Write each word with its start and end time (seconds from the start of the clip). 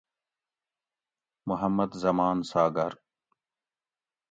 محمد 1.49 1.91
زمان 2.03 2.37
ساگر 2.51 2.93